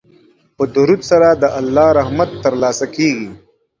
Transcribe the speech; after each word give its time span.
په 0.55 0.63
درود 0.75 1.01
سره 1.11 1.29
د 1.41 1.43
الله 1.59 1.87
رحمت 1.99 2.29
ترلاسه 2.43 2.85
کیږي. 2.95 3.29